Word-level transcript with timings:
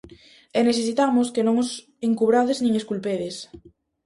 E 0.57 0.59
necesitamos 0.69 1.31
que 1.33 1.45
non 1.47 1.55
os 1.63 1.69
encubrades 2.09 2.59
nin 2.63 2.73
exculpedes. 2.81 3.35